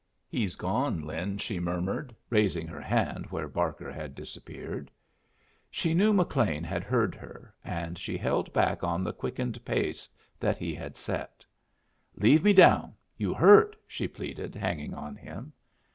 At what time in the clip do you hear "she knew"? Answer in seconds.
5.69-6.11